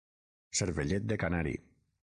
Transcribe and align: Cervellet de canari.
Cervellet 0.59 1.05
de 1.11 1.15
canari. 1.27 1.57